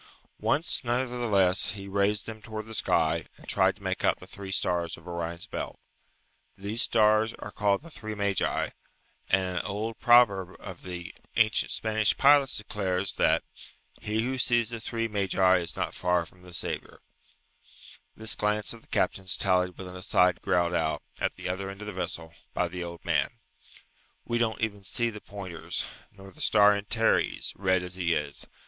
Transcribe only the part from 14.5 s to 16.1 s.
the three magi is not